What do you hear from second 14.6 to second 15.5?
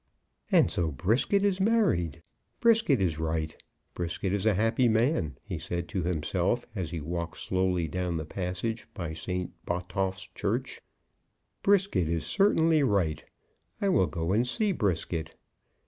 Brisket."